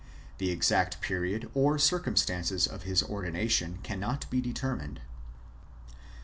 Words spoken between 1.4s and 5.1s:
or circumstances of his ordination cannot be deter mined.